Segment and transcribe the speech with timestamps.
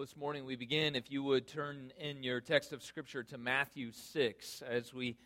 [0.00, 3.92] this morning we begin, if you would turn in your text of Scripture to Matthew
[3.92, 4.62] 6.
[4.62, 5.18] As we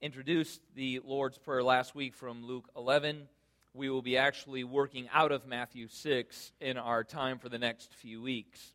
[0.00, 3.28] introduced the Lord's Prayer last week from Luke 11,
[3.72, 7.94] we will be actually working out of Matthew 6 in our time for the next
[7.94, 8.72] few weeks.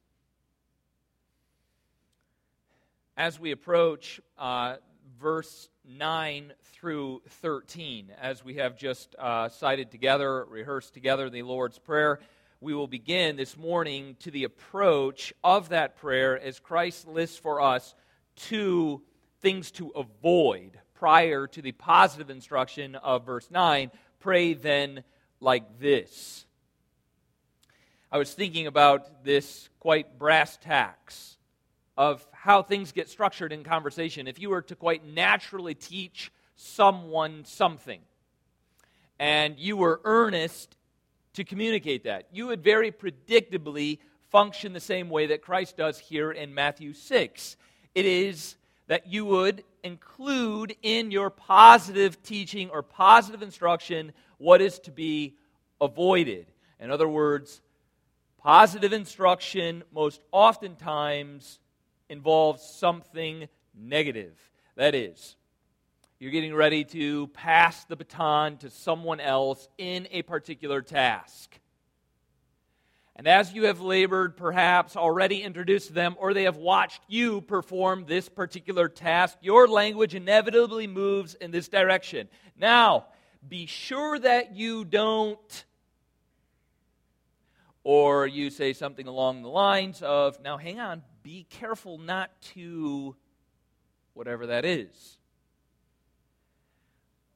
[3.18, 4.78] As we approach uh,
[5.20, 11.78] verse 9 through 13, as we have just uh, cited together, rehearsed together the Lord's
[11.78, 12.22] Prayer,
[12.62, 17.60] we will begin this morning to the approach of that prayer as Christ lists for
[17.60, 17.96] us
[18.36, 19.02] two
[19.40, 23.90] things to avoid prior to the positive instruction of verse 9.
[24.20, 25.04] Pray then
[25.40, 26.46] like this.
[28.12, 31.38] I was thinking about this quite brass tacks
[31.98, 34.28] of how things get structured in conversation.
[34.28, 38.02] If you were to quite naturally teach someone something,
[39.18, 40.78] and you were earnest
[41.34, 42.28] to communicate that.
[42.32, 47.58] You would very predictably function the same way that Christ does here in Matthew 6.
[47.94, 48.56] It is
[48.88, 55.36] that you would include in your positive teaching or positive instruction what is to be
[55.80, 56.48] avoided.
[56.80, 57.62] In other words,
[58.38, 61.60] positive instruction most oftentimes
[62.10, 64.38] involves something negative.
[64.76, 65.36] That is,
[66.22, 71.60] you're getting ready to pass the baton to someone else in a particular task.
[73.16, 78.06] And as you have labored, perhaps already introduced them, or they have watched you perform
[78.06, 82.30] this particular task, your language inevitably moves in this direction.
[82.56, 83.08] Now,
[83.50, 85.66] be sure that you don't.
[87.84, 93.16] Or you say something along the lines of, now hang on, be careful not to,
[94.14, 95.18] whatever that is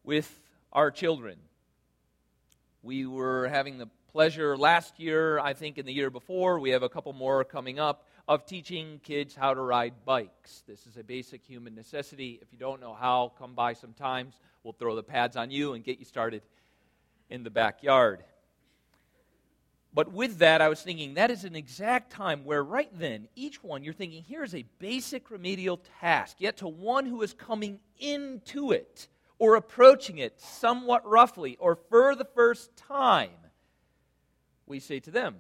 [0.06, 0.40] with
[0.72, 1.38] our children.
[2.84, 6.84] We were having the pleasure last year, I think in the year before, we have
[6.84, 10.64] a couple more coming up, of teaching kids how to ride bikes.
[10.68, 12.40] This is a basic human necessity.
[12.42, 14.36] If you don't know how, come by sometimes.
[14.64, 16.42] We'll throw the pads on you and get you started
[17.30, 18.24] in the backyard.
[19.94, 23.64] But with that, I was thinking that is an exact time where, right then, each
[23.64, 26.38] one you're thinking, here is a basic remedial task.
[26.40, 32.16] Yet to one who is coming into it, or approaching it somewhat roughly or for
[32.16, 33.30] the first time,
[34.66, 35.36] we say to them,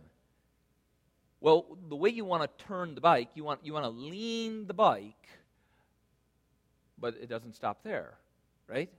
[1.39, 4.67] well, the way you want to turn the bike, you want, you want to lean
[4.67, 5.28] the bike,
[6.97, 8.17] but it doesn't stop there,
[8.67, 8.89] right?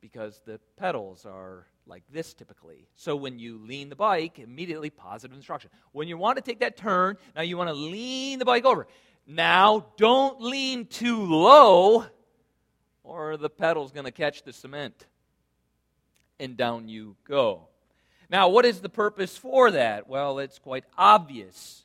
[0.00, 2.86] Because the pedals are like this typically.
[2.94, 5.70] So when you lean the bike, immediately positive instruction.
[5.92, 8.86] When you want to take that turn, now you want to lean the bike over.
[9.26, 12.06] Now, don't lean too low
[13.08, 15.06] or the pedal's going to catch the cement.
[16.38, 17.68] And down you go.
[18.30, 20.08] Now, what is the purpose for that?
[20.08, 21.84] Well, it's quite obvious.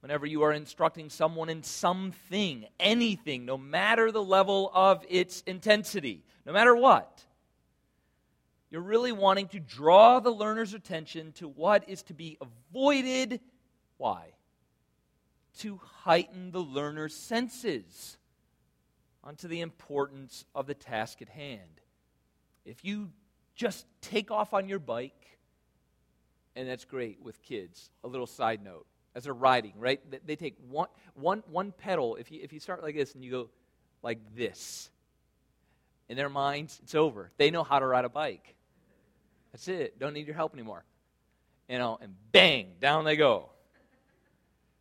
[0.00, 6.22] Whenever you are instructing someone in something, anything, no matter the level of its intensity,
[6.46, 7.22] no matter what,
[8.70, 13.40] you're really wanting to draw the learner's attention to what is to be avoided.
[13.96, 14.28] Why?
[15.58, 18.16] To heighten the learner's senses
[19.26, 21.80] onto the importance of the task at hand.
[22.64, 23.10] If you
[23.56, 25.38] just take off on your bike,
[26.54, 28.86] and that's great with kids, a little side note,
[29.16, 30.00] as they're riding, right?
[30.26, 32.16] They take one, one, one pedal.
[32.16, 33.50] If you, if you start like this and you go
[34.02, 34.90] like this,
[36.08, 37.32] in their minds, it's over.
[37.36, 38.54] They know how to ride a bike.
[39.52, 39.98] That's it.
[39.98, 40.84] Don't need your help anymore.
[41.68, 43.48] You know, and bang, down they go.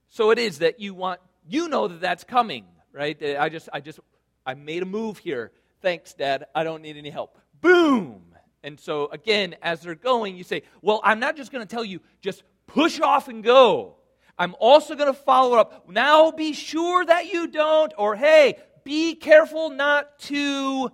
[0.09, 3.19] So it is that you want, you know that that's coming, right?
[3.39, 4.00] I just, I just
[4.45, 5.51] I made a move here.
[5.81, 6.45] Thanks, Dad.
[6.53, 7.38] I don't need any help.
[7.61, 8.35] Boom!
[8.63, 11.85] And so, again, as they're going, you say, Well, I'm not just going to tell
[11.85, 13.97] you, just push off and go.
[14.38, 15.88] I'm also going to follow up.
[15.88, 20.91] Now be sure that you don't, or hey, be careful not to,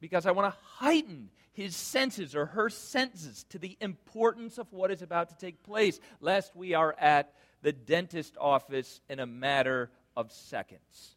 [0.00, 4.90] because I want to heighten his senses or her senses to the importance of what
[4.90, 7.32] is about to take place, lest we are at
[7.62, 11.16] the dentist office in a matter of seconds.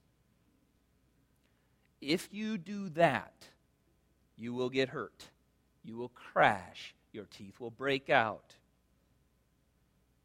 [2.02, 3.34] If you do that,
[4.38, 5.26] you will get hurt.
[5.84, 6.94] You will crash.
[7.14, 8.56] Your teeth will break out.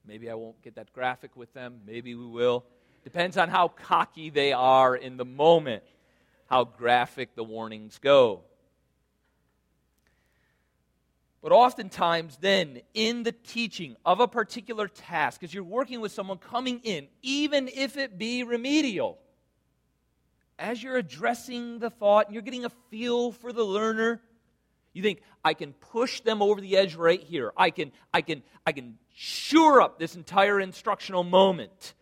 [0.06, 1.80] Maybe I won't get that graphic with them.
[1.86, 2.64] Maybe we will.
[3.04, 5.84] Depends on how cocky they are in the moment,
[6.46, 8.42] how graphic the warnings go.
[11.42, 16.36] But oftentimes, then, in the teaching of a particular task, as you're working with someone
[16.36, 19.18] coming in, even if it be remedial,
[20.60, 24.20] as you're addressing the thought and you're getting a feel for the learner,
[24.92, 27.52] you think, I can push them over the edge right here.
[27.56, 31.94] I can, I can, I can sure up this entire instructional moment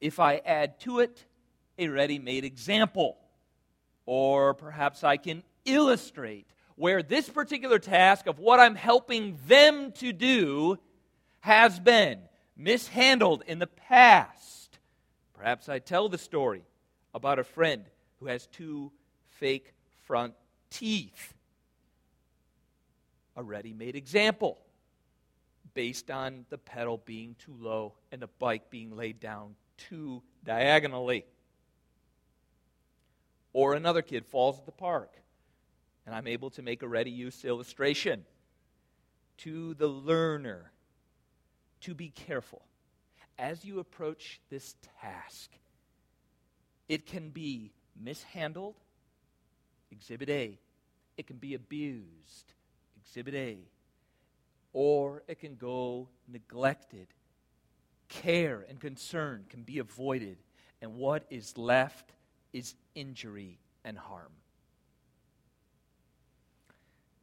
[0.00, 1.24] if I add to it
[1.78, 3.18] a ready made example.
[4.06, 6.46] Or perhaps I can illustrate
[6.76, 10.78] where this particular task of what I'm helping them to do
[11.40, 12.20] has been
[12.56, 14.78] mishandled in the past.
[15.34, 16.64] Perhaps I tell the story
[17.18, 17.84] about a friend
[18.20, 18.92] who has two
[19.28, 19.74] fake
[20.06, 20.34] front
[20.70, 21.34] teeth.
[23.36, 24.58] A ready made example
[25.74, 31.24] based on the pedal being too low and the bike being laid down too diagonally.
[33.52, 35.12] Or another kid falls at the park,
[36.06, 38.24] and I'm able to make a ready use illustration
[39.38, 40.70] to the learner
[41.80, 42.62] to be careful
[43.38, 45.50] as you approach this task.
[46.88, 48.76] It can be mishandled,
[49.90, 50.58] Exhibit A.
[51.16, 52.54] It can be abused,
[52.96, 53.58] Exhibit A.
[54.72, 57.08] Or it can go neglected.
[58.08, 60.38] Care and concern can be avoided,
[60.80, 62.12] and what is left
[62.52, 64.32] is injury and harm.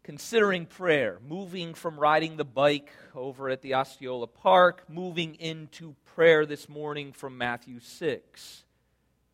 [0.04, 6.46] Considering prayer, moving from riding the bike over at the Osceola Park, moving into prayer
[6.46, 8.65] this morning from Matthew 6.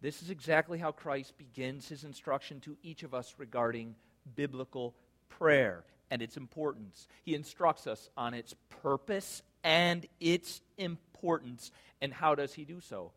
[0.02, 3.96] This is exactly how Christ begins his instruction to each of us regarding
[4.36, 4.96] biblical
[5.30, 7.08] prayer and its importance.
[7.24, 11.72] He instructs us on its purpose and its importance.
[12.02, 13.12] And how does he do so?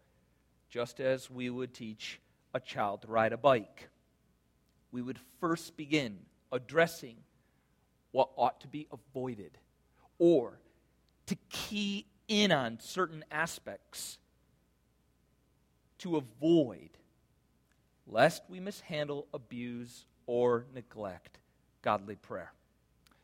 [0.69, 2.21] Just as we would teach
[2.53, 3.89] a child to ride a bike.
[4.93, 6.19] We would first begin
[6.53, 7.17] addressing
[8.13, 9.59] what ought to be avoided
[10.19, 10.61] or
[11.27, 14.19] to key in on certain aspects
[16.05, 16.91] to avoid
[18.07, 21.39] lest we mishandle, abuse, or neglect
[21.81, 22.53] godly prayer.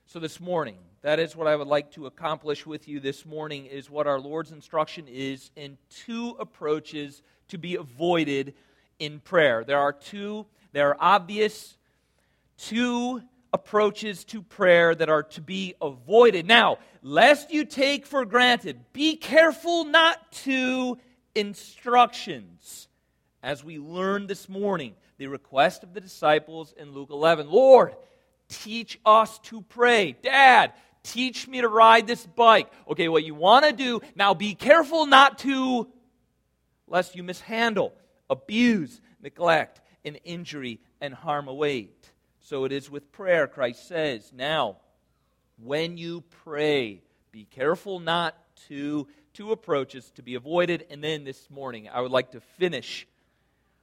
[0.07, 3.67] So this morning, that is what I would like to accomplish with you this morning
[3.67, 8.55] is what our Lord's instruction is in two approaches to be avoided
[8.99, 9.63] in prayer.
[9.63, 11.77] There are two, there are obvious
[12.57, 13.21] two
[13.53, 16.47] approaches to prayer that are to be avoided.
[16.47, 20.99] Now, lest you take for granted, be careful not to
[21.35, 22.89] instructions.
[23.43, 27.95] As we learned this morning, the request of the disciples in Luke 11 Lord,
[28.49, 30.17] teach us to pray.
[30.23, 30.73] Dad,
[31.03, 32.71] teach me to ride this bike.
[32.89, 35.89] Okay, what you want to do, now be careful not to,
[36.87, 37.95] lest you mishandle
[38.31, 42.11] abuse, neglect, and injury and harm await.
[42.41, 44.33] So it is with prayer, Christ says.
[44.35, 44.77] Now,
[45.63, 48.35] when you pray, be careful not
[48.69, 50.87] to two approaches to be avoided.
[50.91, 53.07] And then this morning, I would like to finish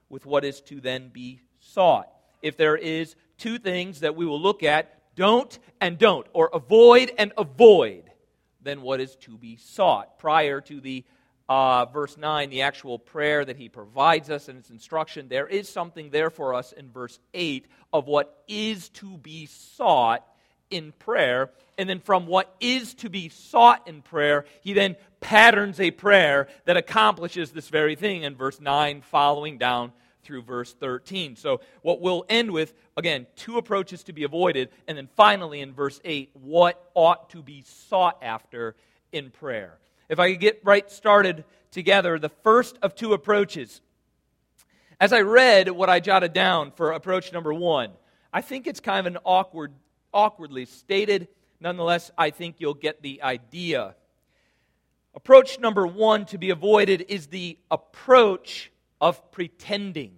[0.09, 2.09] with what is to then be sought.
[2.41, 7.11] If there is two things that we will look at, don't and don't, or avoid
[7.17, 8.03] and avoid,
[8.61, 11.03] then what is to be sought prior to the
[11.49, 15.69] uh, verse 9, the actual prayer that he provides us in its instruction, there is
[15.69, 20.27] something there for us in verse 8 of what is to be sought
[20.69, 21.52] in prayer.
[21.78, 26.48] And then from what is to be sought in prayer, he then patterns a prayer
[26.66, 29.92] that accomplishes this very thing in verse 9, following down
[30.24, 31.36] through verse 13.
[31.36, 34.69] So, what we'll end with, again, two approaches to be avoided.
[34.88, 38.75] And then finally in verse 8, what ought to be sought after
[39.12, 39.78] in prayer.
[40.09, 43.81] If I could get right started together, the first of two approaches.
[45.00, 47.92] As I read what I jotted down for approach number one,
[48.33, 49.74] I think it's kind of an awkward,
[50.18, 51.30] awkwardly stated.
[51.62, 53.95] Nonetheless, I think you'll get the idea.
[55.16, 60.14] Approach number one to be avoided is the approach of pretending.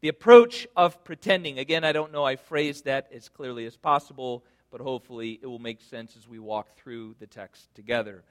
[0.00, 1.60] The approach of pretending.
[1.60, 5.60] Again, I don't know I phrased that as clearly as possible, but hopefully it will
[5.60, 8.24] make sense as we walk through the text together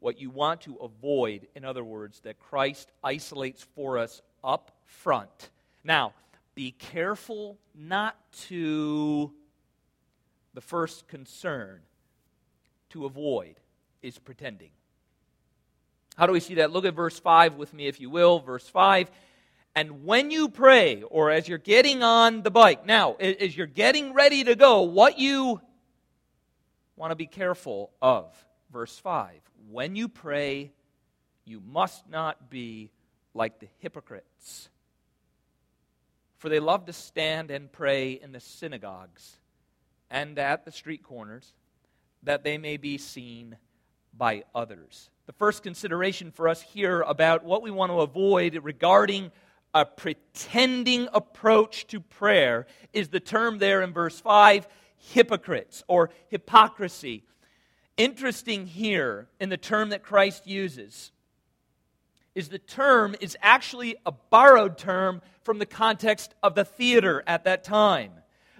[0.00, 5.50] what you want to avoid, in other words, that Christ isolates for us up front.
[5.82, 6.12] Now,
[6.54, 8.16] be careful not
[8.48, 9.32] to,
[10.54, 11.80] the first concern
[12.90, 13.56] to avoid
[14.02, 14.70] is pretending.
[16.16, 16.72] How do we see that?
[16.72, 18.40] Look at verse 5 with me, if you will.
[18.40, 19.10] Verse 5.
[19.74, 24.12] And when you pray, or as you're getting on the bike, now, as you're getting
[24.12, 25.60] ready to go, what you
[26.96, 28.34] want to be careful of.
[28.72, 29.40] Verse 5
[29.70, 30.72] when you pray,
[31.44, 32.90] you must not be
[33.34, 34.68] like the hypocrites.
[36.38, 39.37] For they love to stand and pray in the synagogues
[40.10, 41.52] and at the street corners,
[42.22, 43.56] that they may be seen
[44.16, 45.10] by others.
[45.26, 49.30] The first consideration for us here about what we want to avoid regarding
[49.74, 57.24] a pretending approach to prayer is the term there in verse 5 hypocrites or hypocrisy
[57.98, 61.12] interesting here in the term that Christ uses
[62.34, 67.44] is the term is actually a borrowed term from the context of the theater at
[67.44, 68.12] that time.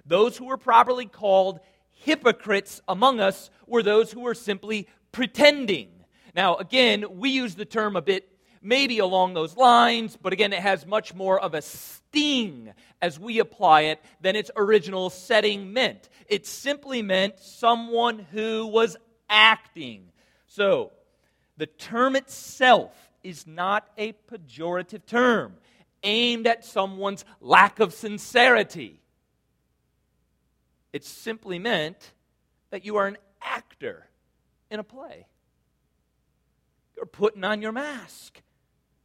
[0.09, 1.61] Those who were properly called
[1.91, 5.91] hypocrites among us were those who were simply pretending.
[6.35, 8.29] Now, again, we use the term a bit
[8.62, 13.38] maybe along those lines, but again, it has much more of a sting as we
[13.38, 16.09] apply it than its original setting meant.
[16.27, 18.97] It simply meant someone who was
[19.29, 20.11] acting.
[20.47, 20.93] So,
[21.57, 25.55] the term itself is not a pejorative term
[26.03, 29.03] aimed at someone's lack of sincerity.
[30.92, 32.12] It simply meant
[32.71, 34.07] that you are an actor
[34.71, 35.26] in a play.
[36.97, 38.40] You're putting on your mask.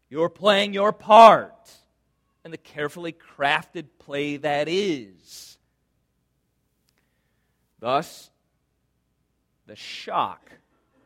[0.10, 1.72] You're playing your part
[2.46, 5.58] in the carefully crafted play that is.
[7.80, 8.30] Thus,
[9.66, 10.52] the shock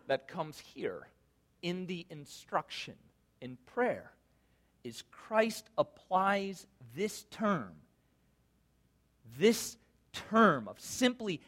[0.08, 1.08] that comes here
[1.62, 2.96] in the instruction
[3.42, 4.12] in prayer
[4.84, 6.66] is Christ applies
[6.96, 7.74] this term,
[9.38, 9.78] this
[10.30, 11.42] term of simply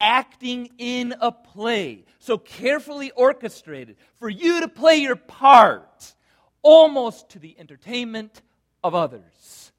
[0.00, 6.14] acting in a play, so carefully orchestrated for you to play your part,
[6.62, 8.42] almost to the entertainment
[8.84, 9.72] of others.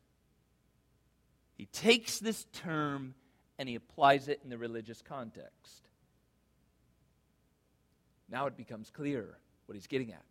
[1.56, 3.16] He takes this term
[3.60, 5.88] and he applies it in the religious context.
[8.30, 10.24] Now it becomes clear what he's getting at.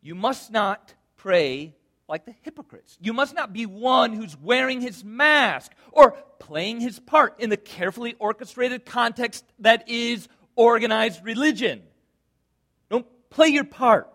[0.00, 1.75] You must not pray
[2.08, 2.96] like the hypocrites.
[3.00, 7.56] You must not be one who's wearing his mask or playing his part in the
[7.56, 11.82] carefully orchestrated context that is organized religion.
[12.90, 14.08] Don't play your part.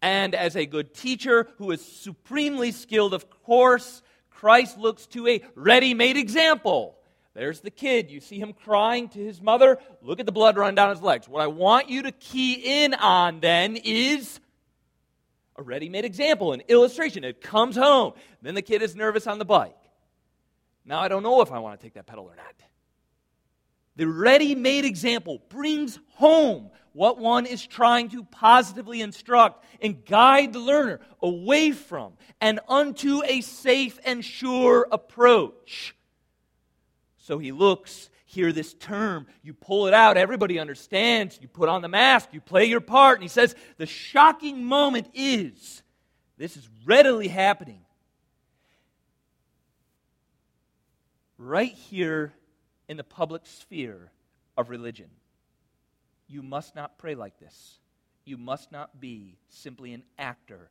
[0.00, 5.42] And as a good teacher who is supremely skilled, of course, Christ looks to a
[5.54, 6.96] ready made example.
[7.34, 8.10] There's the kid.
[8.10, 9.78] You see him crying to his mother.
[10.02, 11.28] Look at the blood run down his legs.
[11.28, 14.40] What I want you to key in on then is
[15.62, 17.24] ready made example, an illustration.
[17.24, 18.12] It comes home.
[18.42, 19.76] Then the kid is nervous on the bike.
[20.84, 22.54] Now I don't know if I want to take that pedal or not.
[23.96, 30.52] The ready made example brings home what one is trying to positively instruct and guide
[30.52, 35.94] the learner away from and unto a safe and sure approach.
[37.18, 41.82] So he looks, hear this term, you pull it out, everybody understands, you put on
[41.82, 45.82] the mask, you play your part, and he says, the shocking moment is
[46.38, 47.80] this is readily happening.
[51.36, 52.32] Right here
[52.88, 54.10] in the public sphere
[54.56, 55.10] of religion.
[56.26, 57.78] You must not pray like this.
[58.24, 60.70] You must not be simply an actor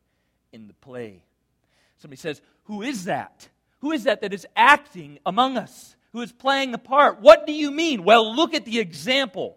[0.52, 1.22] in the play.
[1.98, 3.48] Somebody says, Who is that?
[3.80, 5.94] Who is that that is acting among us?
[6.12, 7.20] Who is playing the part.
[7.20, 8.04] What do you mean?
[8.04, 9.56] Well, look at the example.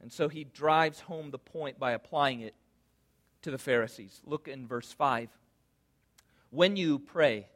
[0.00, 2.54] And so he drives home the point by applying it
[3.42, 4.20] to the Pharisees.
[4.26, 5.28] Look in verse 5.
[6.50, 7.46] When you pray,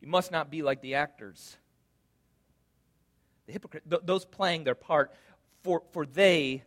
[0.00, 1.56] you must not be like the actors,
[3.46, 5.12] the hypocrite, th- those playing their part,
[5.62, 6.62] for, for they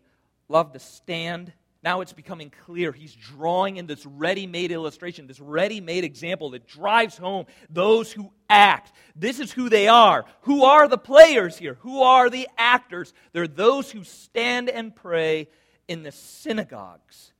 [0.50, 1.52] love to stand
[1.84, 2.92] now it's becoming clear.
[2.92, 8.12] He's drawing in this ready made illustration, this ready made example that drives home those
[8.12, 8.92] who act.
[9.16, 10.26] This is who they are.
[10.42, 11.76] Who are the players here?
[11.82, 13.14] Who are the actors?
[13.32, 15.50] They're those who stand and pray
[15.88, 17.32] in the synagogues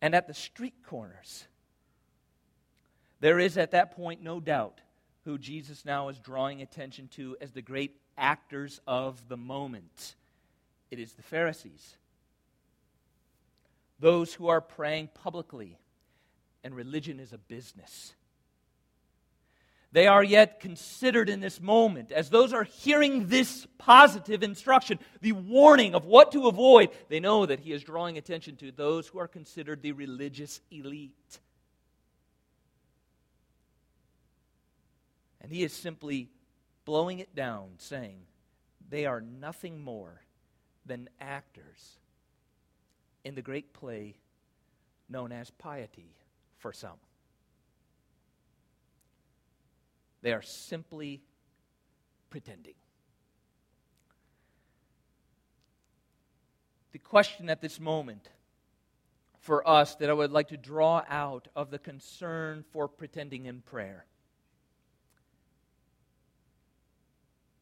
[0.00, 1.46] and at the street corners.
[3.20, 4.80] There is at that point no doubt
[5.24, 10.14] who Jesus now is drawing attention to as the great actors of the moment
[10.90, 11.96] it is the Pharisees.
[13.98, 15.78] Those who are praying publicly,
[16.64, 18.14] and religion is a business.
[19.92, 25.32] They are yet considered in this moment, as those are hearing this positive instruction, the
[25.32, 29.18] warning of what to avoid, they know that he is drawing attention to those who
[29.18, 31.40] are considered the religious elite.
[35.40, 36.28] And he is simply
[36.84, 38.20] blowing it down, saying,
[38.88, 40.20] they are nothing more
[40.86, 41.98] than actors
[43.24, 44.16] in the great play
[45.08, 46.14] known as piety
[46.58, 46.98] for some.
[50.22, 51.22] They are simply
[52.28, 52.74] pretending.
[56.92, 58.28] The question at this moment
[59.40, 63.62] for us that I would like to draw out of the concern for pretending in
[63.62, 64.04] prayer.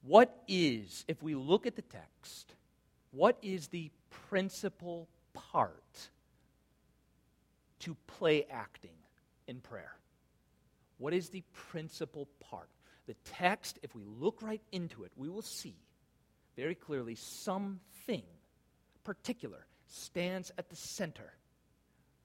[0.03, 2.55] What is, if we look at the text,
[3.11, 3.91] what is the
[4.29, 6.09] principal part
[7.81, 8.97] to play acting
[9.47, 9.95] in prayer?
[10.99, 12.69] What is the principal part?
[13.07, 15.77] The text, if we look right into it, we will see
[16.57, 18.25] very clearly something
[19.05, 21.33] particular stands at the center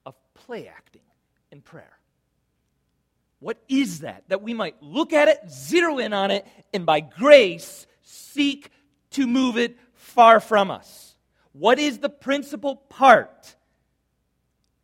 [0.06, 1.04] of play acting
[1.52, 1.98] in prayer.
[3.40, 4.24] What is that?
[4.30, 8.72] That we might look at it, zero in on it, and by grace seek
[9.12, 11.16] to move it far from us.
[11.54, 13.56] What is the principal part?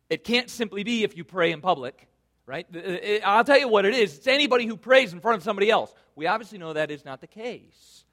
[0.08, 2.08] It can't simply be if you pray in public,
[2.46, 2.66] right?
[2.74, 4.16] Uh, uh, uh, I'll tell you what it is.
[4.16, 5.92] It's anybody who prays in front of somebody else.
[6.16, 8.04] We obviously know that is not the case.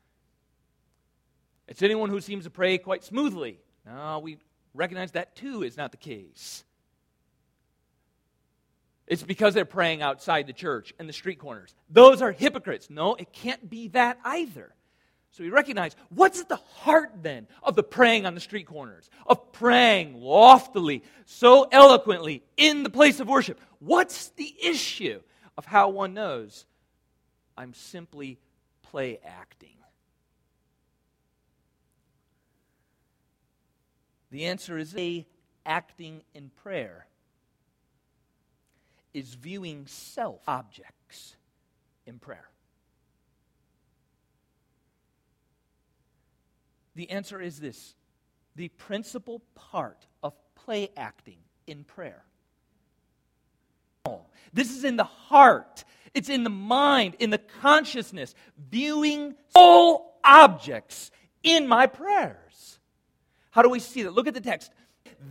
[1.68, 3.60] It's anyone who seems to pray quite smoothly.
[3.86, 4.38] No, we
[4.74, 6.64] recognize that too is not the case.
[9.08, 11.74] It's because they're praying outside the church and the street corners.
[11.90, 12.90] Those are hypocrites.
[12.90, 14.74] No, it can't be that either.
[15.32, 19.10] So we recognize what's at the heart then of the praying on the street corners,
[19.28, 23.60] of praying loftily, so eloquently in the place of worship.
[23.80, 25.22] What's the issue
[25.58, 26.66] of how one knows
[27.56, 28.40] I'm simply
[28.82, 29.78] play acting?
[34.32, 35.26] The answer is A,
[35.66, 37.08] acting in prayer
[39.14, 41.36] is viewing self objects
[42.06, 42.50] in prayer.
[46.98, 47.94] The answer is this
[48.56, 51.38] the principal part of play acting
[51.68, 52.24] in prayer.
[54.52, 55.84] This is in the heart,
[56.16, 58.34] it's in the mind, in the consciousness,
[58.72, 61.12] viewing all objects
[61.44, 62.80] in my prayers.
[63.52, 64.14] How do we see that?
[64.14, 64.72] Look at the text.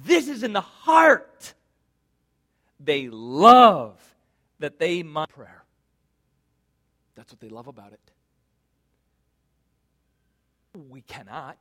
[0.04, 1.54] This is in the heart
[2.78, 3.98] they love
[4.60, 5.64] that they might prayer.
[7.16, 8.12] That's what they love about it.
[10.76, 11.58] We cannot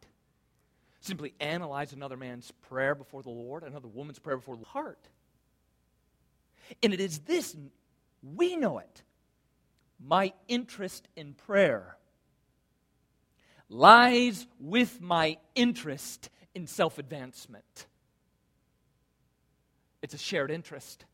[0.99, 5.07] simply analyze another man's prayer before the Lord, another woman's prayer before the heart.
[6.81, 7.55] And it is this,
[8.35, 9.03] we know it.
[10.03, 11.97] My interest in prayer
[13.69, 17.85] lies with my interest in self advancement.
[20.01, 21.05] It's a shared interest.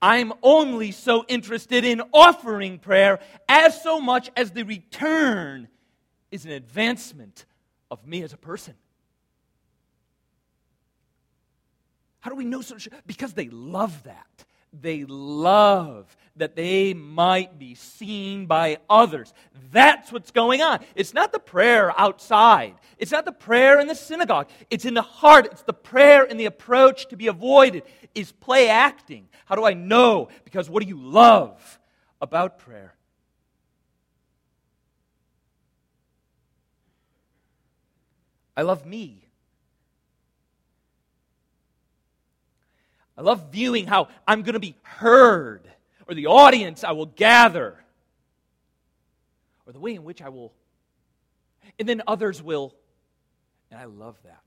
[0.00, 5.68] I'm only so interested in offering prayer as so much as the return
[6.32, 7.44] is an advancement
[7.90, 8.74] of me as a person.
[12.20, 12.76] How do we know so?
[13.06, 19.34] Because they love that they love that they might be seen by others.
[19.70, 20.80] That's what's going on.
[20.94, 24.48] It's not the prayer outside, it's not the prayer in the synagogue.
[24.70, 25.46] It's in the heart.
[25.46, 27.82] It's the prayer and the approach to be avoided
[28.14, 29.28] is play acting.
[29.44, 30.28] How do I know?
[30.44, 31.80] Because what do you love
[32.20, 32.94] about prayer?
[38.56, 39.26] I love me.
[43.16, 45.70] I love viewing how I'm going to be heard,
[46.08, 47.78] or the audience I will gather,
[49.66, 50.52] or the way in which I will,
[51.78, 52.74] and then others will.
[53.70, 54.40] And I love that.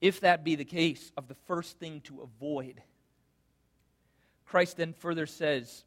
[0.00, 2.82] If that be the case, of the first thing to avoid,
[4.44, 5.84] Christ then further says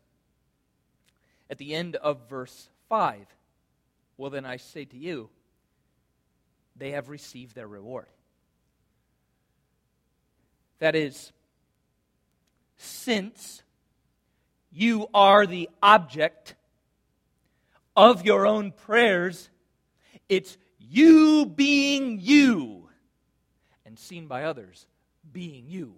[1.49, 3.25] at the end of verse 5
[4.17, 5.29] Well, then I say to you,
[6.75, 8.07] they have received their reward.
[10.79, 11.31] That is,
[12.77, 13.63] since
[14.71, 16.55] you are the object
[17.95, 19.49] of your own prayers,
[20.29, 22.89] it's you being you
[23.85, 24.85] and seen by others
[25.31, 25.95] being you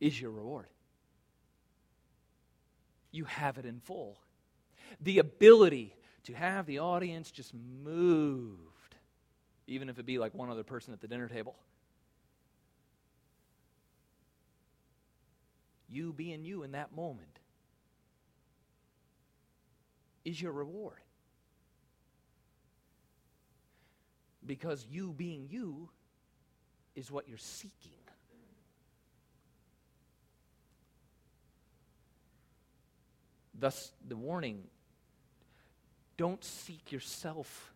[0.00, 0.66] is your reward.
[3.12, 4.18] You have it in full.
[5.00, 5.94] The ability
[6.24, 8.94] to have the audience just moved,
[9.66, 11.56] even if it be like one other person at the dinner table.
[15.88, 17.40] You being you in that moment
[20.24, 21.00] is your reward.
[24.46, 25.88] Because you being you
[26.94, 27.99] is what you're seeking.
[33.60, 34.62] Thus, the warning
[36.16, 37.72] don't seek yourself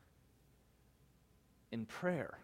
[1.71, 2.39] in prayer.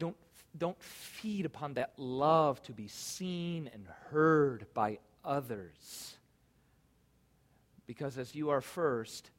[0.00, 0.16] Don't,
[0.56, 6.16] don't feed upon that love to be seen and heard by others.
[7.86, 9.30] Because as you are first,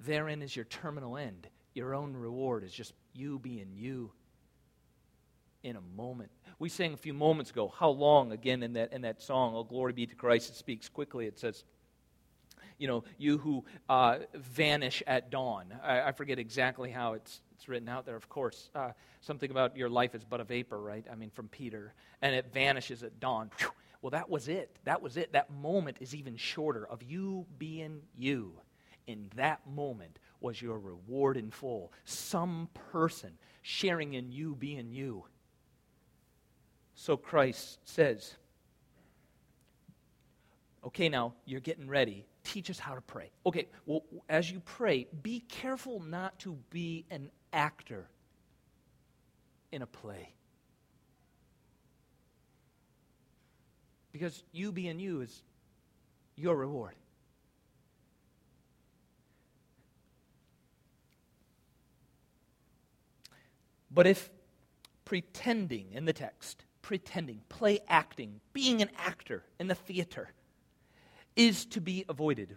[0.00, 1.46] therein is your terminal end.
[1.72, 4.10] Your own reward is just you being you
[5.64, 6.30] in a moment.
[6.60, 9.64] We sang a few moments ago, how long, again, in that, in that song, Oh,
[9.64, 11.26] glory be to Christ, it speaks quickly.
[11.26, 11.64] It says,
[12.78, 15.66] you know, you who uh, vanish at dawn.
[15.82, 18.70] I, I, forget exactly how it's, it's written out there, of course.
[18.74, 21.04] Uh, something about your life is but a vapor, right?
[21.10, 21.94] I mean, from Peter.
[22.20, 23.50] And it vanishes at dawn.
[24.02, 24.76] Well, that was it.
[24.84, 25.32] That was it.
[25.32, 28.52] That moment is even shorter of you being you.
[29.06, 31.90] In that moment was your reward in full.
[32.04, 35.24] Some person sharing in you being you.
[36.94, 38.36] So Christ says,
[40.86, 42.26] Okay, now you're getting ready.
[42.44, 43.30] Teach us how to pray.
[43.46, 48.06] Okay, well, as you pray, be careful not to be an actor
[49.72, 50.34] in a play.
[54.12, 55.42] Because you being you is
[56.36, 56.94] your reward.
[63.90, 64.28] But if
[65.04, 70.28] pretending in the text, pretending, play acting, being an actor in the theater,
[71.34, 72.54] is to be avoided.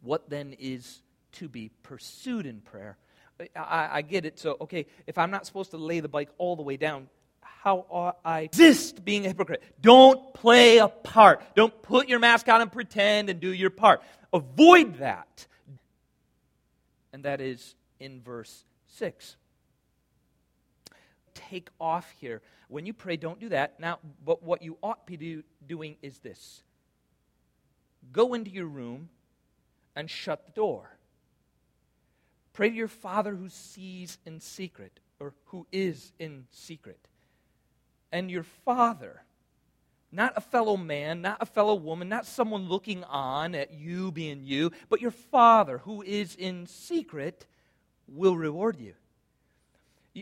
[0.00, 2.96] What then is to be pursued in prayer?
[3.54, 4.38] I, I, get it.
[4.38, 7.08] So, okay, if I'm not supposed to lay the bike all the way down,
[7.42, 9.62] how ought I resist being a hypocrite?
[9.82, 11.42] Don't play a part.
[11.54, 14.00] Don't put your mask on and pretend and do your part.
[14.32, 15.46] Avoid that.
[17.12, 19.36] And that is in verse 6.
[21.50, 22.42] Take off here.
[22.68, 23.78] When you pray, don't do that.
[23.78, 26.62] Now, but what you ought to be do, doing is this
[28.12, 29.08] Go into your room
[29.94, 30.96] and shut the door.
[32.52, 37.08] Pray to your Father who sees in secret, or who is in secret.
[38.12, 39.22] And your Father,
[40.10, 44.42] not a fellow man, not a fellow woman, not someone looking on at you being
[44.42, 47.46] you, but your Father who is in secret
[48.08, 48.94] will reward you.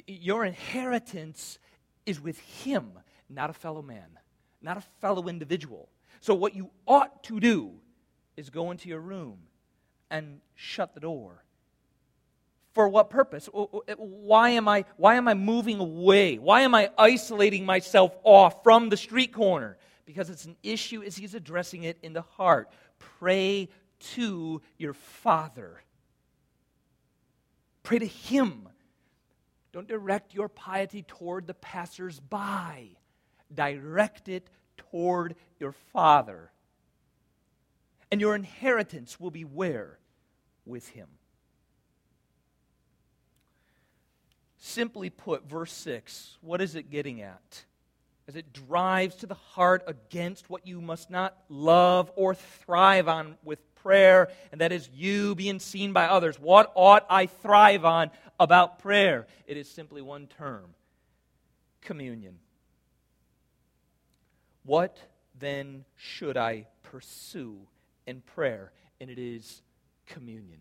[0.06, 1.58] Your inheritance
[2.04, 2.92] is with Him,
[3.28, 4.18] not a fellow man,
[4.60, 5.88] not a fellow individual.
[6.20, 7.72] So, what you ought to do
[8.36, 9.38] is go into your room
[10.10, 11.44] and shut the door.
[12.72, 13.48] For what purpose?
[13.52, 16.38] Why am I, why am I moving away?
[16.38, 19.78] Why am I isolating myself off from the street corner?
[20.06, 22.68] Because it's an issue as he's addressing it in the heart.
[22.98, 23.68] Pray
[24.14, 25.80] to your Father.
[27.84, 28.68] Pray to Him.
[29.74, 32.96] Don't direct your piety toward the passersby.
[33.52, 36.52] Direct it toward your Father.
[38.12, 39.98] And your inheritance will be where?
[40.64, 41.08] With Him.
[44.58, 47.64] Simply put, verse 6, what is it getting at?
[48.28, 53.38] As it drives to the heart against what you must not love or thrive on
[53.42, 56.40] with prayer, and that is you being seen by others.
[56.40, 59.26] What ought I thrive on about prayer?
[59.46, 60.74] It is simply one term
[61.80, 62.38] communion.
[64.64, 64.98] What
[65.38, 67.58] then should I pursue
[68.06, 68.72] in prayer?
[69.00, 69.62] And it is
[70.06, 70.60] communion.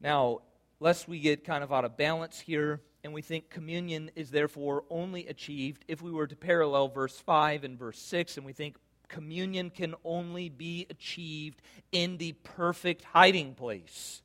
[0.00, 0.40] Now,
[0.80, 4.84] lest we get kind of out of balance here and we think communion is therefore
[4.90, 8.76] only achieved if we were to parallel verse 5 and verse 6 and we think
[9.08, 11.60] communion can only be achieved
[11.92, 14.22] in the perfect hiding place.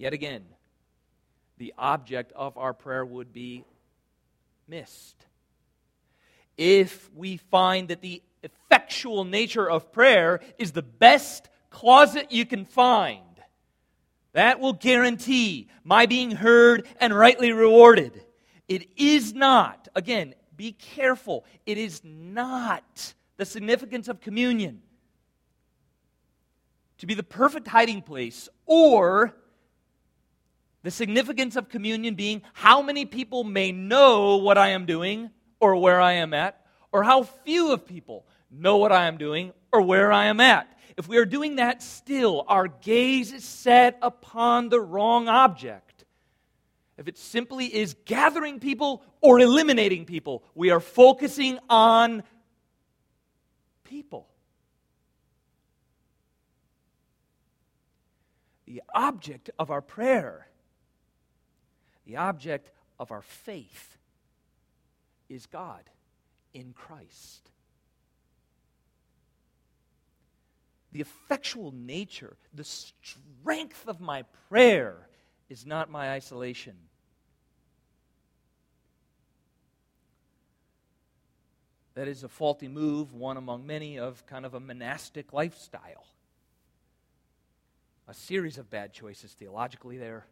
[0.00, 0.44] Yet again,
[1.58, 3.66] the object of our prayer would be
[4.66, 5.26] missed
[6.56, 12.64] if we find that the effectual nature of prayer is the best closet you can
[12.64, 13.20] find,
[14.32, 18.24] that will guarantee my being heard and rightly rewarded.
[18.68, 24.80] It is not, again, be careful, it is not the significance of communion
[26.96, 29.34] to be the perfect hiding place or
[30.82, 35.76] the significance of communion being how many people may know what I am doing or
[35.76, 39.82] where I am at, or how few of people know what I am doing or
[39.82, 40.74] where I am at.
[40.96, 46.04] If we are doing that still, our gaze is set upon the wrong object.
[46.96, 52.22] If it simply is gathering people or eliminating people, we are focusing on
[53.84, 54.28] people.
[58.66, 60.46] The object of our prayer,
[62.06, 63.96] the object of our faith,
[65.30, 65.82] is God
[66.52, 67.48] in Christ.
[70.92, 74.96] The effectual nature, the strength of my prayer
[75.48, 76.74] is not my isolation.
[81.94, 86.06] That is a faulty move, one among many, of kind of a monastic lifestyle.
[88.08, 90.26] A series of bad choices theologically there,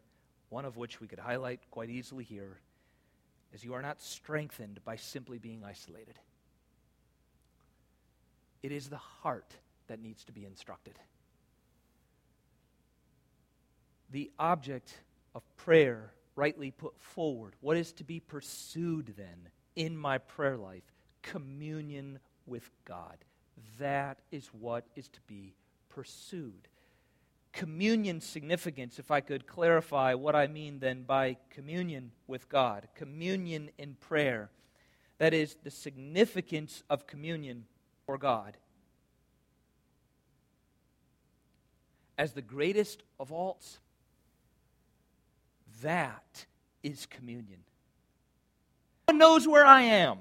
[0.49, 2.59] one of which we could highlight quite easily here
[3.53, 6.19] is you are not strengthened by simply being isolated.
[8.61, 9.53] It is the heart
[9.87, 10.93] that needs to be instructed.
[14.11, 14.93] The object
[15.35, 20.83] of prayer, rightly put forward, what is to be pursued then, in my prayer life
[21.21, 23.17] communion with God.
[23.77, 25.53] That is what is to be
[25.89, 26.67] pursued.
[27.51, 33.71] Communion significance, if I could clarify what I mean then by communion with God, communion
[33.77, 34.49] in prayer.
[35.17, 37.65] That is the significance of communion
[38.05, 38.55] for God.
[42.17, 43.59] As the greatest of all,
[45.81, 46.45] that
[46.83, 47.59] is communion.
[49.07, 50.19] No one knows where I am,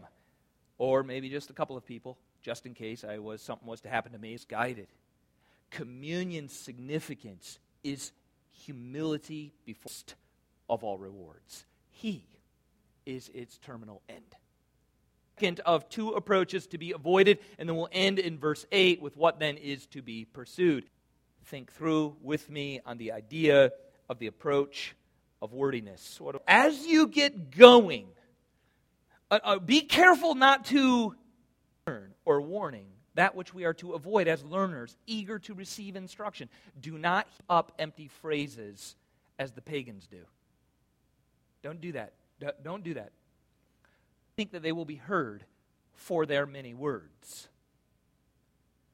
[0.79, 3.89] or maybe just a couple of people, just in case I was something was to
[3.89, 4.35] happen to me.
[4.35, 4.89] It's guided.
[5.71, 8.13] Communion significance is
[8.51, 9.93] humility before
[10.69, 11.65] of all rewards.
[11.91, 12.25] He
[13.07, 14.37] is its terminal end.
[15.37, 19.17] Second of two approaches to be avoided, and then we'll end in verse 8 with
[19.17, 20.85] what then is to be pursued.
[21.45, 23.71] Think through with me on the idea
[24.09, 24.95] of the approach
[25.41, 26.21] of wordiness.
[26.47, 28.09] As you get going,
[29.31, 31.15] uh, uh, be careful not to
[31.87, 32.87] learn or warning
[33.19, 36.49] that which we are to avoid as learners, eager to receive instruction.
[36.81, 38.95] Do not heap up empty phrases
[39.41, 40.21] as the pagans do.
[41.65, 42.13] Don't do that.
[42.63, 43.11] Don't do that.
[44.37, 45.43] Think that they will be heard
[45.95, 47.49] for their many words.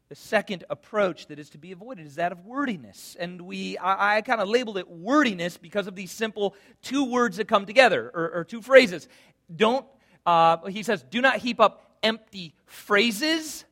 [0.09, 3.19] The second approach that is to be avoided is that of wordiness.
[3.21, 7.37] And we, I, I kind of labeled it wordiness because of these simple two words
[7.37, 9.07] that come together, or, or two phrases.
[9.55, 9.85] Don't,
[10.25, 13.67] uh, he says, do not heap up empty phrases.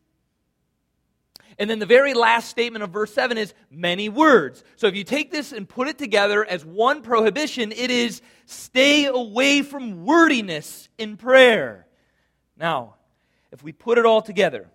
[1.59, 4.65] And then the very last statement of verse 7 is many words.
[4.77, 9.07] So if you take this and put it together as one prohibition, it is stay
[9.07, 11.87] away from wordiness in prayer.
[12.57, 12.95] Now,
[13.51, 14.69] if we put it all together,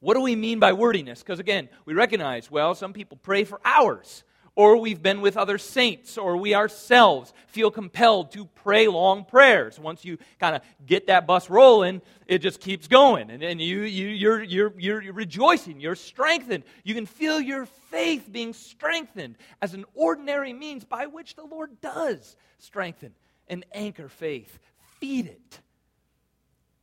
[0.00, 1.20] what do we mean by wordiness?
[1.20, 4.24] Because again, we recognize, well, some people pray for hours,
[4.56, 9.78] or we've been with other saints, or we ourselves feel compelled to pray long prayers.
[9.78, 13.30] Once you kind of get that bus rolling, it just keeps going.
[13.30, 16.64] And, and you, you, you're, you're, you're rejoicing, you're strengthened.
[16.84, 21.78] You can feel your faith being strengthened as an ordinary means by which the Lord
[21.82, 23.12] does strengthen
[23.48, 24.58] and anchor faith.
[25.00, 25.60] Feed it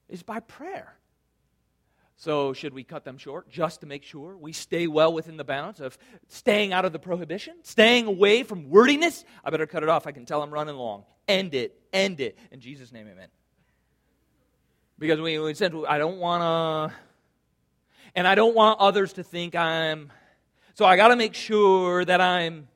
[0.10, 0.96] is by prayer.
[2.24, 5.44] So, should we cut them short just to make sure we stay well within the
[5.44, 5.98] bounds of
[6.30, 9.26] staying out of the prohibition, staying away from wordiness?
[9.44, 10.08] I better cut it off.
[10.08, 11.04] I can tell I'm running long.
[11.28, 11.78] End it.
[11.92, 12.38] End it.
[12.50, 13.28] In Jesus' name, amen.
[14.98, 16.98] Because we, we said, I don't want to,
[18.16, 20.10] and I don't want others to think I'm,
[20.76, 22.70] so I got to make sure that I'm.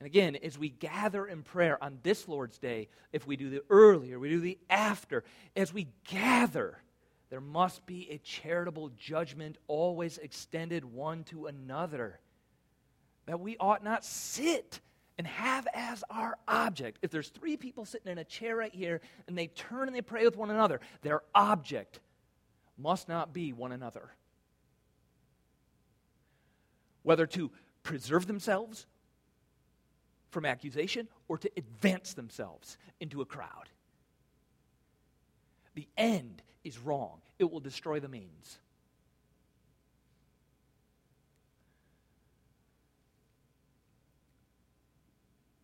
[0.00, 3.62] And again, as we gather in prayer on this Lord's Day, if we do the
[3.70, 5.24] earlier, we do the after,
[5.56, 6.76] as we gather,
[7.32, 12.20] there must be a charitable judgment always extended one to another.
[13.24, 14.80] That we ought not sit
[15.16, 16.98] and have as our object.
[17.00, 20.02] If there's three people sitting in a chair right here and they turn and they
[20.02, 22.00] pray with one another, their object
[22.76, 24.10] must not be one another.
[27.02, 27.50] Whether to
[27.82, 28.84] preserve themselves
[30.28, 33.70] from accusation or to advance themselves into a crowd.
[35.74, 38.58] The end is wrong, it will destroy the means.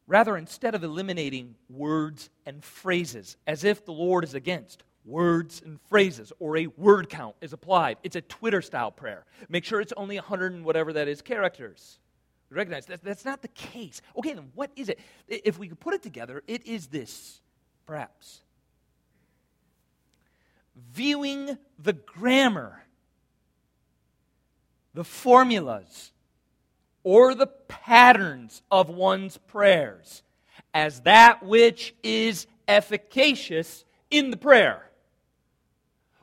[0.06, 5.78] Rather, instead of eliminating words and phrases as if the Lord is against words and
[5.88, 9.26] phrases or a word count is applied, it's a Twitter style prayer.
[9.50, 11.98] Make sure it's only 100 and whatever that is characters.
[12.50, 14.00] Recognize that that's not the case.
[14.16, 14.98] Okay, then what is it?
[15.28, 17.42] If we could put it together, it is this,
[17.84, 18.40] perhaps
[20.92, 22.84] viewing the grammar,
[24.94, 26.12] the formulas,
[27.02, 30.22] or the patterns of one's prayers
[30.74, 34.90] as that which is efficacious in the prayer.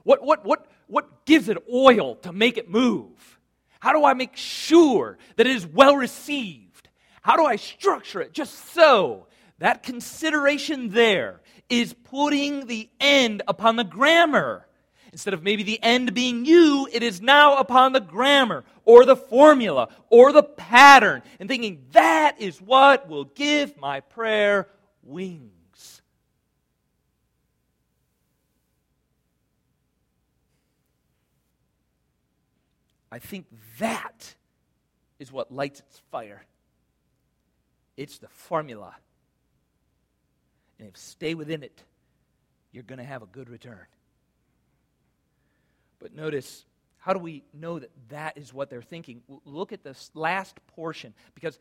[0.04, 3.40] What, what, what, what gives it oil to make it move?
[3.80, 6.90] How do I make sure that it is well received?
[7.22, 9.28] How do I structure it just so
[9.60, 14.68] that consideration there is putting the end upon the grammar.
[15.12, 19.16] Instead of maybe the end being you, it is now upon the grammar or the
[19.16, 24.68] formula or the pattern and thinking that is what will give my prayer
[25.04, 26.02] wings.
[33.10, 33.46] I think
[33.80, 34.36] that
[35.18, 36.44] is what lights its fire.
[37.96, 38.96] It's the formula
[40.80, 41.84] and if stay within it,
[42.72, 43.86] you're going to have a good return.
[46.00, 46.66] But notice,
[46.98, 49.22] how do we know that that is what they're thinking?
[49.46, 51.14] Look at this last portion.
[51.34, 51.58] Because,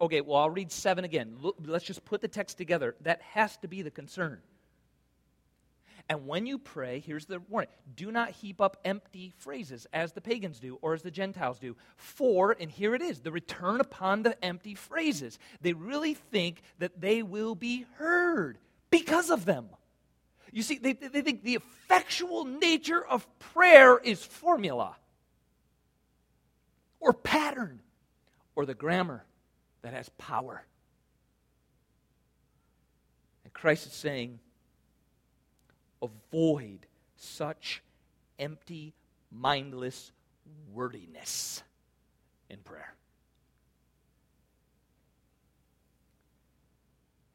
[0.00, 1.36] okay, well, I'll read seven again.
[1.40, 2.94] Look, let's just put the text together.
[3.02, 4.40] That has to be the concern.
[6.08, 10.20] And when you pray, here's the warning do not heap up empty phrases as the
[10.20, 11.76] pagans do or as the Gentiles do.
[11.96, 15.38] For, and here it is, the return upon the empty phrases.
[15.62, 18.58] They really think that they will be heard
[18.90, 19.68] because of them.
[20.52, 24.94] You see, they, they think the effectual nature of prayer is formula
[27.00, 27.80] or pattern
[28.54, 29.24] or the grammar
[29.82, 30.64] that has power.
[33.44, 34.38] And Christ is saying,
[36.04, 36.86] avoid
[37.16, 37.82] such
[38.38, 38.94] empty,
[39.30, 40.12] mindless
[40.72, 41.62] wordiness
[42.50, 42.94] in prayer.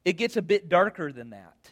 [0.05, 1.71] It gets a bit darker than that.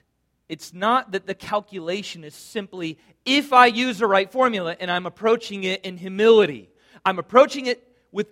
[0.50, 5.06] It's not that the calculation is simply if I use the right formula and I'm
[5.06, 6.70] approaching it in humility.
[7.04, 8.28] I'm approaching it with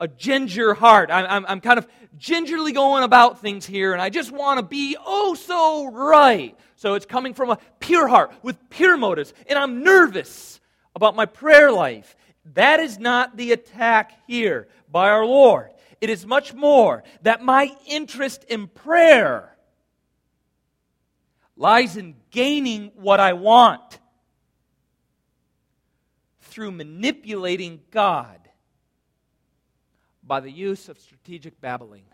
[0.00, 1.10] a ginger heart.
[1.10, 4.62] I'm, I'm, I'm kind of gingerly going about things here, and I just want to
[4.62, 6.56] be oh so right.
[6.76, 10.60] So it's coming from a pure heart with pure motives, and I'm nervous
[10.94, 12.16] about my prayer life.
[12.54, 15.70] That is not the attack here by our Lord.
[16.00, 19.56] It is much more that my interest in prayer
[21.56, 23.98] lies in gaining what I want
[26.42, 28.47] through manipulating God
[30.28, 32.04] by the use of strategic babbling.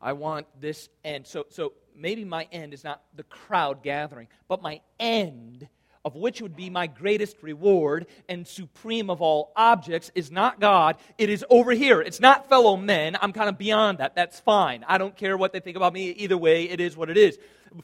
[0.00, 1.26] I want this end.
[1.26, 5.68] So, so maybe my end is not the crowd gathering, but my end,
[6.04, 10.96] of which would be my greatest reward and supreme of all objects, is not God.
[11.18, 12.00] It is over here.
[12.00, 13.18] It's not fellow men.
[13.20, 14.14] I'm kind of beyond that.
[14.14, 14.84] That's fine.
[14.88, 16.08] I don't care what they think about me.
[16.10, 17.38] Either way, it is what it is.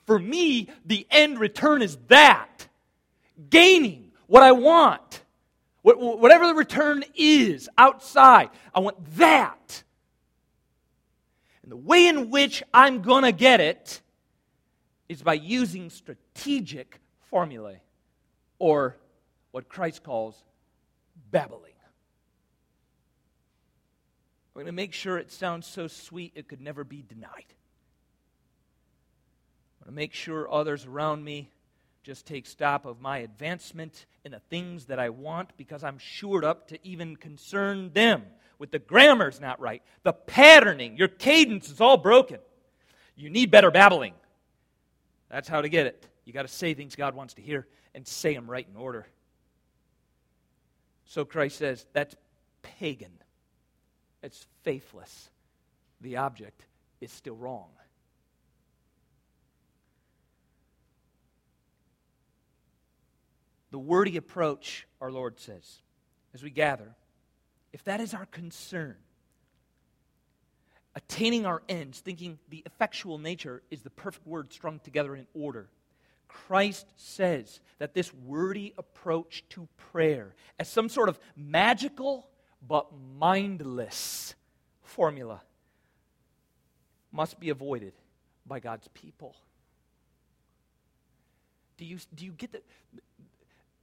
[0.06, 2.66] For me, the end return is that
[3.50, 5.20] gaining what I want.
[5.94, 9.85] Whatever the return is outside, I want that.
[11.62, 14.01] And the way in which I'm going to get it
[15.09, 16.99] is by using strategic
[17.31, 17.83] formulae,
[18.59, 18.96] or
[19.53, 20.42] what Christ calls
[21.31, 21.62] babbling.
[24.55, 27.31] We're going to make sure it sounds so sweet it could never be denied.
[29.81, 31.51] I'm going to make sure others around me
[32.06, 36.44] just take stock of my advancement in the things that I want because I'm shored
[36.44, 38.22] up to even concern them
[38.60, 42.38] with the grammar's not right, the patterning, your cadence is all broken.
[43.16, 44.14] You need better babbling.
[45.28, 46.06] That's how to get it.
[46.24, 49.08] You got to say things God wants to hear and say them right in order.
[51.06, 52.14] So Christ says that's
[52.62, 53.18] pagan.
[54.22, 55.28] It's faithless.
[56.02, 56.66] The object
[57.00, 57.70] is still wrong.
[63.76, 65.82] The wordy approach, our Lord says,
[66.32, 66.94] as we gather,
[67.74, 68.96] if that is our concern,
[70.94, 75.68] attaining our ends, thinking the effectual nature is the perfect word strung together in order.
[76.26, 82.30] Christ says that this wordy approach to prayer, as some sort of magical
[82.66, 82.86] but
[83.18, 84.34] mindless
[84.84, 85.42] formula,
[87.12, 87.92] must be avoided
[88.46, 89.36] by God's people.
[91.76, 92.64] Do you, do you get that?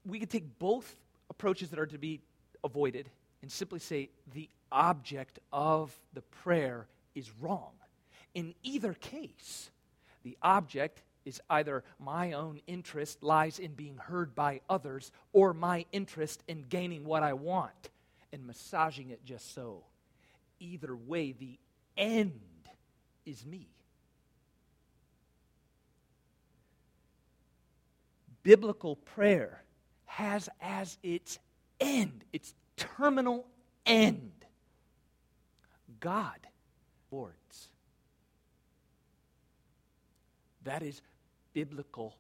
[0.06, 0.96] We could take both
[1.30, 2.22] approaches that are to be
[2.64, 3.10] avoided
[3.42, 7.72] and simply say the object of the prayer is wrong.
[8.34, 9.70] In either case,
[10.24, 15.86] the object is either my own interest lies in being heard by others or my
[15.92, 17.90] interest in gaining what I want
[18.32, 19.84] and massaging it just so.
[20.60, 21.58] Either way, the
[21.96, 22.42] end
[23.26, 23.68] is me.
[28.42, 29.64] Biblical prayer
[30.16, 31.40] has as its
[31.80, 33.48] end, its terminal
[33.86, 34.32] end.
[36.00, 36.40] God,
[37.12, 37.70] Lord's.
[40.66, 41.02] That is
[41.54, 42.16] biblical.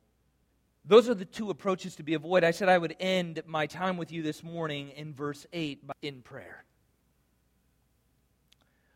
[0.86, 2.48] Those are the two approaches to be avoided.
[2.48, 6.22] I said I would end my time with you this morning in verse 8 in
[6.24, 6.66] prayer.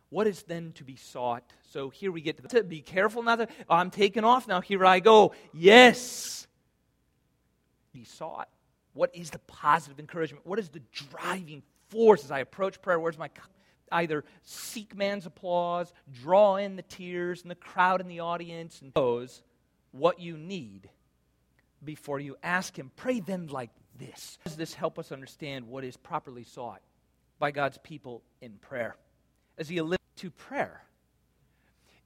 [0.09, 1.53] What is then to be sought?
[1.69, 4.85] So here we get to, the, be careful to, oh, I'm taking off now, here
[4.85, 5.33] I go.
[5.53, 6.47] Yes.
[7.93, 8.49] Be sought.
[8.97, 10.47] What is the positive encouragement?
[10.47, 12.99] What is the driving force as I approach prayer?
[12.99, 13.29] Where's my
[13.91, 15.93] either seek man's applause,
[16.23, 19.43] draw in the tears and the crowd in the audience, and knows
[19.91, 20.89] what you need
[21.83, 22.91] before you ask Him.
[22.95, 23.69] Pray then like
[23.99, 24.39] this.
[24.43, 26.81] Does this help us understand what is properly sought
[27.37, 28.95] by God's people in prayer?
[29.59, 30.81] As He alludes to prayer.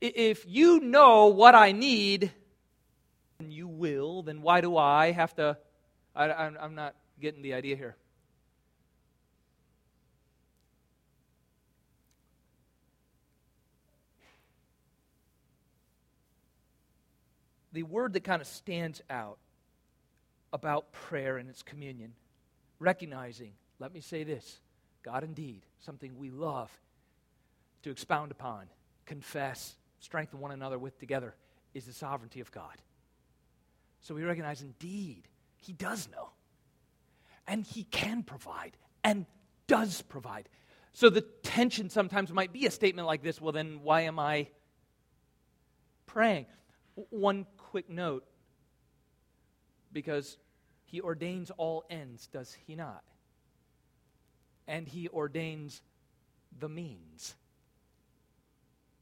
[0.01, 2.33] If you know what I need,
[3.39, 5.57] and you will, then why do I have to
[6.15, 7.95] I, am not getting the idea here.
[17.73, 19.37] the word that kind of stands out
[20.53, 22.13] about prayer and its communion,
[22.79, 24.59] recognizing, let me say this
[25.03, 26.69] God indeed, something we love
[27.83, 28.67] to expound upon,
[29.05, 31.33] confess, strengthen one another with together,
[31.73, 32.75] is the sovereignty of God.
[34.01, 35.27] So we recognize indeed,
[35.61, 36.29] He does know.
[37.47, 39.25] And He can provide and
[39.67, 40.49] does provide.
[40.93, 44.47] So the tension sometimes might be a statement like this well, then why am I
[46.05, 46.47] praying?
[47.09, 48.25] One quick note
[49.93, 50.37] because
[50.85, 53.03] He ordains all ends, does He not?
[54.67, 55.81] And He ordains
[56.59, 57.35] the means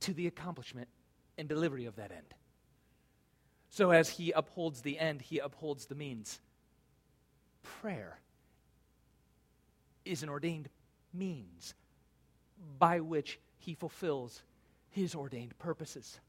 [0.01, 0.87] to the accomplishment
[1.37, 2.33] and delivery of that end.
[3.69, 6.39] So, as He upholds the end, He upholds the means.
[7.63, 8.19] Prayer
[10.05, 10.69] is an ordained
[11.13, 11.73] means
[12.77, 14.41] by which He fulfills
[14.89, 16.19] His ordained purposes.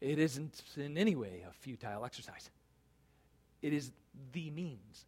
[0.00, 2.50] It isn't in any way a futile exercise.
[3.62, 3.92] It is
[4.32, 5.06] the means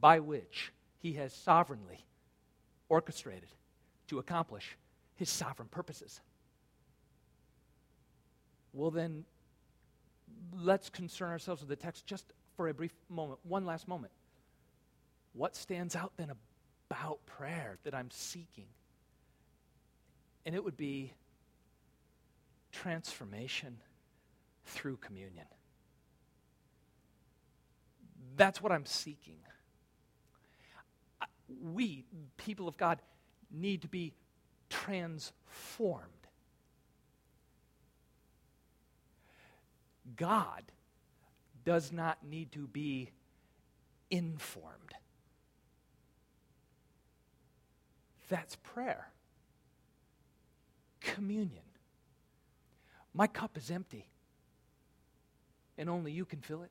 [0.00, 2.04] by which He has sovereignly
[2.88, 3.48] orchestrated
[4.08, 4.76] to accomplish
[5.14, 6.20] His sovereign purposes.
[8.72, 9.24] Well, then,
[10.52, 14.12] let's concern ourselves with the text just for a brief moment, one last moment.
[15.36, 16.32] What stands out then
[16.90, 18.68] about prayer that I'm seeking?
[20.46, 21.12] And it would be
[22.72, 23.76] transformation
[24.64, 25.44] through communion.
[28.36, 29.38] That's what I'm seeking.
[31.62, 32.04] We,
[32.38, 33.02] people of God,
[33.50, 34.14] need to be
[34.70, 36.10] transformed.
[40.16, 40.62] God
[41.64, 43.10] does not need to be
[44.10, 44.94] informed.
[48.28, 49.08] That's prayer.
[51.00, 51.62] Communion.
[53.14, 54.06] My cup is empty,
[55.78, 56.70] and only you can fill it.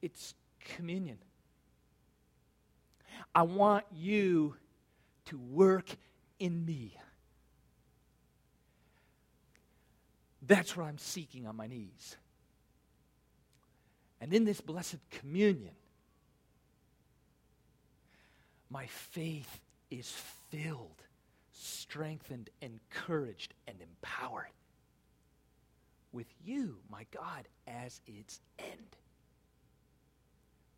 [0.00, 1.18] It's communion.
[3.34, 4.54] I want you
[5.26, 5.96] to work
[6.38, 6.96] in me.
[10.46, 12.16] That's what I'm seeking on my knees.
[14.20, 15.74] And in this blessed communion,
[18.70, 19.60] my faith
[19.90, 20.12] is
[20.50, 21.02] filled,
[21.52, 24.46] strengthened, encouraged, and empowered
[26.12, 28.96] with you, my God, as its end.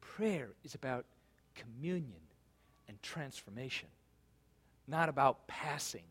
[0.00, 1.04] Prayer is about
[1.54, 2.20] communion
[2.88, 3.88] and transformation,
[4.88, 6.02] not about passing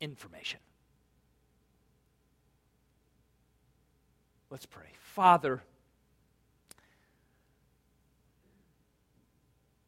[0.00, 0.60] information.
[4.50, 4.86] Let's pray.
[5.00, 5.62] Father,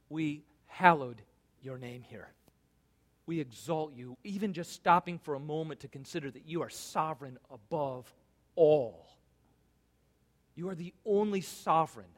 [0.08, 1.20] we hallowed
[1.62, 2.28] your name here.
[3.26, 7.38] We exalt you, even just stopping for a moment to consider that you are sovereign
[7.50, 8.12] above
[8.56, 9.06] all.
[10.54, 12.08] You are the only sovereign,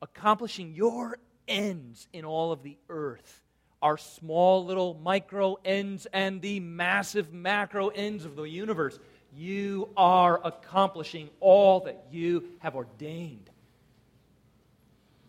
[0.00, 3.42] accomplishing your ends in all of the earth.
[3.82, 8.98] Our small little micro ends and the massive macro ends of the universe
[9.36, 13.50] you are accomplishing all that you have ordained.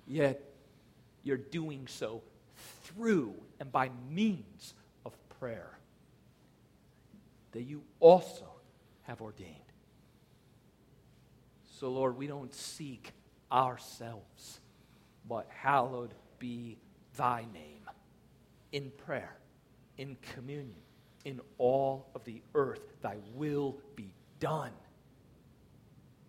[0.08, 0.42] Yet,
[1.24, 2.22] you're doing so
[2.90, 4.74] through and by means
[5.06, 5.78] of prayer
[7.52, 8.46] that you also
[9.04, 9.56] have ordained.
[11.80, 13.14] So, Lord, we don't seek
[13.52, 14.60] ourselves,
[15.28, 16.78] but hallowed be
[17.16, 17.90] thy name
[18.72, 19.36] in prayer,
[19.98, 20.76] in communion
[21.26, 22.82] in all of the earth.
[23.02, 24.72] Thy will be done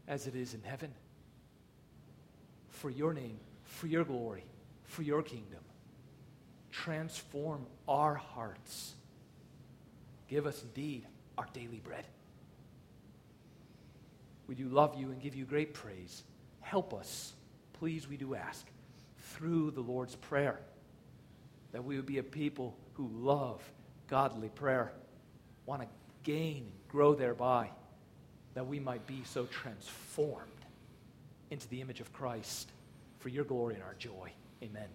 [0.08, 0.92] as it is in heaven.
[2.68, 4.44] For your name, for your glory,
[4.84, 5.60] for your kingdom.
[6.84, 8.94] Transform our hearts.
[10.28, 11.04] Give us indeed
[11.36, 12.04] our daily bread.
[14.46, 16.22] We do love you and give you great praise.
[16.60, 17.34] Help us,
[17.74, 18.66] please, we do ask,
[19.18, 20.58] through the Lord's Prayer,
[21.72, 23.62] that we would be a people who love
[24.08, 24.92] godly prayer,
[25.66, 25.88] want to
[26.22, 27.68] gain and grow thereby,
[28.54, 30.48] that we might be so transformed
[31.50, 32.70] into the image of Christ
[33.18, 34.32] for your glory and our joy.
[34.62, 34.88] Amen.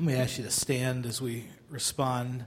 [0.00, 2.38] Let me ask you to stand as we respond